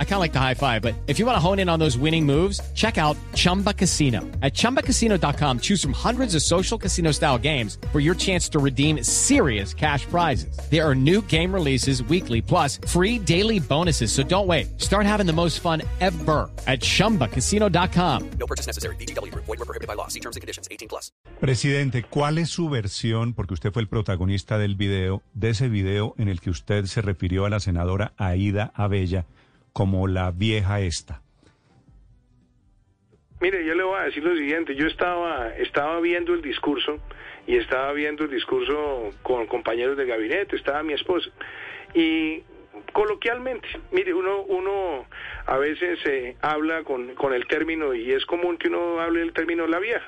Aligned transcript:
I 0.00 0.04
kind 0.04 0.14
of 0.14 0.20
like 0.20 0.32
the 0.32 0.40
high 0.40 0.54
five, 0.54 0.82
but 0.82 0.94
if 1.06 1.20
you 1.20 1.26
want 1.26 1.36
to 1.36 1.40
hone 1.40 1.60
in 1.60 1.68
on 1.68 1.78
those 1.78 1.96
winning 1.96 2.26
moves, 2.26 2.60
check 2.74 2.98
out 2.98 3.16
Chumba 3.34 3.72
Casino. 3.72 4.22
At 4.42 4.54
ChumbaCasino.com, 4.54 5.60
choose 5.60 5.80
from 5.80 5.92
hundreds 5.92 6.34
of 6.34 6.42
social 6.42 6.76
casino 6.76 7.12
style 7.12 7.38
games 7.38 7.78
for 7.92 8.00
your 8.00 8.16
chance 8.16 8.48
to 8.48 8.58
redeem 8.58 9.04
serious 9.04 9.72
cash 9.72 10.04
prizes. 10.06 10.58
There 10.68 10.84
are 10.84 10.96
new 10.96 11.22
game 11.22 11.54
releases 11.54 12.02
weekly, 12.02 12.42
plus 12.42 12.80
free 12.88 13.20
daily 13.20 13.60
bonuses. 13.60 14.10
So 14.10 14.24
don't 14.24 14.48
wait. 14.48 14.80
Start 14.80 15.06
having 15.06 15.26
the 15.26 15.32
most 15.32 15.60
fun 15.60 15.82
ever 16.00 16.50
at 16.66 16.80
ChumbaCasino.com. 16.80 18.30
No 18.40 18.46
purchase 18.46 18.66
necessary. 18.66 18.96
BGW. 18.96 19.32
Void 19.32 19.46
were 19.46 19.56
prohibited 19.58 19.86
by 19.86 19.94
law. 19.94 20.08
See 20.08 20.20
terms 20.20 20.34
and 20.34 20.40
conditions. 20.40 20.66
18 20.72 20.88
plus. 20.88 21.12
Presidente, 21.40 22.02
¿cuál 22.02 22.38
es 22.38 22.50
su 22.50 22.68
versión, 22.68 23.32
porque 23.32 23.54
usted 23.54 23.72
fue 23.72 23.82
el 23.82 23.88
protagonista 23.88 24.58
del 24.58 24.74
video, 24.74 25.22
de 25.34 25.50
ese 25.50 25.68
video 25.68 26.16
en 26.18 26.28
el 26.28 26.40
que 26.40 26.50
usted 26.50 26.86
se 26.86 27.00
refirió 27.00 27.44
a 27.44 27.50
la 27.50 27.60
senadora 27.60 28.12
Aida 28.16 28.72
Abella 28.74 29.24
como 29.72 30.06
la 30.06 30.30
vieja 30.30 30.80
esta? 30.80 31.22
Mire, 33.40 33.64
yo 33.64 33.74
le 33.74 33.84
voy 33.84 33.98
a 34.00 34.04
decir 34.04 34.24
lo 34.24 34.36
siguiente, 34.36 34.74
yo 34.74 34.86
estaba, 34.86 35.54
estaba 35.56 36.00
viendo 36.00 36.34
el 36.34 36.42
discurso 36.42 36.98
y 37.46 37.56
estaba 37.56 37.92
viendo 37.92 38.24
el 38.24 38.30
discurso 38.30 39.10
con 39.22 39.46
compañeros 39.46 39.96
de 39.96 40.06
gabinete, 40.06 40.56
estaba 40.56 40.82
mi 40.82 40.92
esposa. 40.92 41.30
Y 41.94 42.42
coloquialmente, 42.92 43.68
mire, 43.92 44.14
uno, 44.14 44.42
uno 44.42 45.06
a 45.46 45.58
veces 45.58 45.98
eh, 46.06 46.36
habla 46.40 46.82
con, 46.84 47.14
con 47.14 47.32
el 47.32 47.46
término 47.46 47.94
y 47.94 48.12
es 48.12 48.24
común 48.26 48.58
que 48.58 48.68
uno 48.68 49.00
hable 49.00 49.22
el 49.22 49.32
término 49.32 49.66
la 49.66 49.78
vieja. 49.78 50.06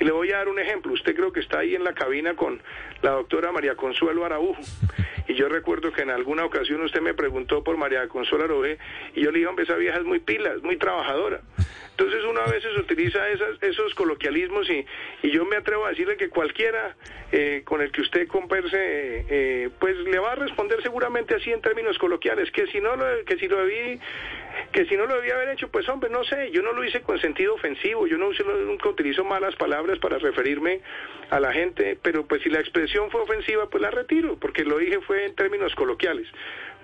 Y 0.00 0.04
le 0.04 0.12
voy 0.12 0.30
a 0.32 0.38
dar 0.38 0.48
un 0.48 0.58
ejemplo. 0.58 0.92
Usted 0.92 1.14
creo 1.14 1.32
que 1.32 1.40
está 1.40 1.60
ahí 1.60 1.74
en 1.74 1.84
la 1.84 1.94
cabina 1.94 2.34
con 2.34 2.60
la 3.02 3.12
doctora 3.12 3.52
María 3.52 3.76
Consuelo 3.76 4.24
Araujo. 4.24 4.56
Y 5.28 5.34
yo 5.34 5.48
recuerdo 5.48 5.92
que 5.92 6.02
en 6.02 6.10
alguna 6.10 6.44
ocasión 6.44 6.80
usted 6.82 7.00
me 7.00 7.14
preguntó 7.14 7.64
por 7.64 7.76
María 7.76 8.06
Consuelo 8.08 8.44
Araujo 8.44 8.66
y 9.14 9.22
yo 9.22 9.30
le 9.30 9.38
dije, 9.38 9.48
hombre, 9.48 9.64
esa 9.64 9.76
vieja 9.76 9.98
es 9.98 10.04
muy 10.04 10.20
pila, 10.20 10.52
es 10.52 10.62
muy 10.62 10.76
trabajadora. 10.76 11.40
Entonces 11.98 12.24
uno 12.28 12.40
a 12.42 12.50
veces 12.50 12.76
utiliza 12.76 13.26
esas, 13.30 13.62
esos 13.62 13.94
coloquialismos 13.94 14.68
y, 14.68 14.84
y, 15.22 15.30
yo 15.30 15.46
me 15.46 15.56
atrevo 15.56 15.86
a 15.86 15.90
decirle 15.90 16.18
que 16.18 16.28
cualquiera 16.28 16.94
eh, 17.32 17.62
con 17.64 17.80
el 17.80 17.90
que 17.90 18.02
usted 18.02 18.28
converse, 18.28 18.76
eh, 19.30 19.70
pues 19.78 19.96
le 19.96 20.18
va 20.18 20.32
a 20.32 20.34
responder 20.34 20.82
seguramente 20.82 21.34
así 21.34 21.50
en 21.50 21.62
términos 21.62 21.96
coloquiales, 21.96 22.50
que 22.50 22.66
si 22.66 22.82
no 22.82 22.96
lo, 22.96 23.24
que 23.24 23.38
si 23.38 23.48
lo 23.48 23.64
debí, 23.64 23.98
que 24.72 24.84
si 24.84 24.94
no 24.94 25.06
lo 25.06 25.16
debía 25.16 25.36
haber 25.36 25.48
hecho, 25.48 25.68
pues 25.68 25.88
hombre, 25.88 26.10
no 26.10 26.22
sé, 26.24 26.50
yo 26.50 26.60
no 26.60 26.72
lo 26.72 26.84
hice 26.84 27.00
con 27.00 27.18
sentido 27.18 27.54
ofensivo, 27.54 28.06
yo 28.06 28.18
no 28.18 28.30
nunca 28.66 28.90
utilizo 28.90 29.24
malas 29.24 29.56
palabras 29.56 29.98
para 29.98 30.18
referirme 30.18 30.82
a 31.30 31.40
la 31.40 31.50
gente, 31.54 31.98
pero 32.02 32.26
pues 32.26 32.42
si 32.42 32.50
la 32.50 32.60
expresión 32.60 33.10
fue 33.10 33.22
ofensiva, 33.22 33.70
pues 33.70 33.80
la 33.80 33.90
retiro, 33.90 34.36
porque 34.38 34.64
lo 34.64 34.76
dije 34.76 35.00
fue 35.00 35.24
en 35.24 35.34
términos 35.34 35.74
coloquiales 35.74 36.28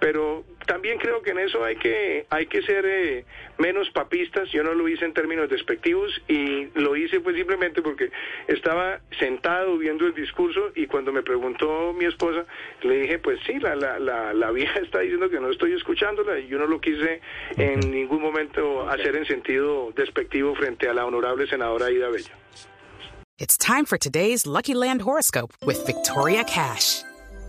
pero 0.00 0.44
también 0.66 0.98
creo 0.98 1.22
que 1.22 1.30
en 1.30 1.38
eso 1.38 1.64
hay 1.64 1.76
que 1.76 2.26
hay 2.30 2.46
que 2.46 2.62
ser 2.62 2.84
eh, 2.86 3.24
menos 3.58 3.90
papistas. 3.90 4.50
Yo 4.50 4.62
no 4.62 4.74
lo 4.74 4.88
hice 4.88 5.04
en 5.04 5.12
términos 5.12 5.48
despectivos 5.48 6.10
y 6.26 6.66
lo 6.74 6.96
hice 6.96 7.20
pues 7.20 7.36
simplemente 7.36 7.82
porque 7.82 8.10
estaba 8.48 9.00
sentado 9.18 9.76
viendo 9.78 10.06
el 10.06 10.14
discurso 10.14 10.72
y 10.74 10.86
cuando 10.86 11.12
me 11.12 11.22
preguntó 11.22 11.92
mi 11.92 12.06
esposa 12.06 12.46
le 12.82 13.00
dije 13.02 13.18
pues 13.18 13.38
sí 13.46 13.58
la 13.58 13.74
la 13.76 13.98
la, 13.98 14.32
la 14.32 14.50
vieja 14.50 14.78
está 14.82 15.00
diciendo 15.00 15.28
que 15.28 15.40
no 15.40 15.50
estoy 15.50 15.72
escuchándola 15.72 16.38
y 16.38 16.48
yo 16.48 16.58
no 16.58 16.66
lo 16.66 16.80
quise 16.80 17.20
en 17.56 17.80
ningún 17.90 18.22
momento 18.22 18.88
hacer 18.88 19.16
en 19.16 19.26
sentido 19.26 19.92
despectivo 19.94 20.54
frente 20.54 20.88
a 20.88 20.94
la 20.94 21.04
honorable 21.04 21.46
senadora 21.46 21.86
Aida 21.86 22.08
Bella 22.08 22.36
It's 23.38 23.56
time 23.56 23.86
for 23.86 23.98
today's 23.98 24.46
Lucky 24.46 24.74
Land 24.74 25.02
horoscope 25.02 25.52
with 25.64 25.84
Victoria 25.86 26.44
Cash 26.44 27.02